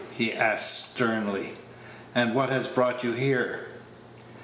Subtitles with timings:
[0.09, 1.53] he asked, sternly;
[2.15, 3.67] "and what has brought you here?"